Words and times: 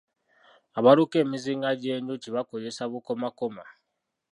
Abaluka 0.77 1.15
emizinga 1.23 1.69
gyenjuki 1.81 2.27
bakozesa 2.35 2.83
bukomakoma. 2.91 3.63